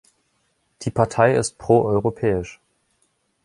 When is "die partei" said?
0.81-1.35